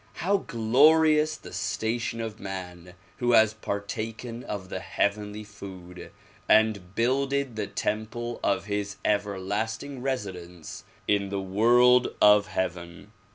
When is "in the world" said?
11.07-12.15